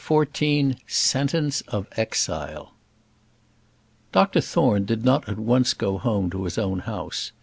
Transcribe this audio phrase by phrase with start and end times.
[0.03, 2.73] CHAPTER XIV Sentence of Exile
[4.11, 7.33] Dr Thorne did not at once go home to his own house.